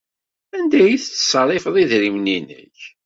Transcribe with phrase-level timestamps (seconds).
[0.57, 2.79] Anda ay tettṣerrifeḍ idrimen-nnek?